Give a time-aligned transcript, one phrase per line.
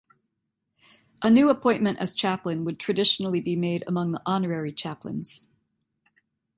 [1.21, 5.47] A new appointment as chaplain would traditionally be made among the honorary chaplains.